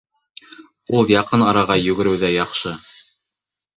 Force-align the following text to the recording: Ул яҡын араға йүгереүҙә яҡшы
Ул 1.01 1.11
яҡын 1.13 1.45
араға 1.49 1.77
йүгереүҙә 1.83 2.33
яҡшы 2.39 2.77